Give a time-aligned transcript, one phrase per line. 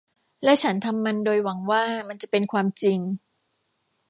[0.43, 2.99] และฉันทำมันโดยหวังว่ามันจะเป็นความจริง